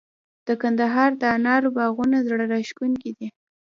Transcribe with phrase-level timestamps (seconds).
[0.47, 3.27] د کندهار د انارو باغونه زړه راښکونکي دي.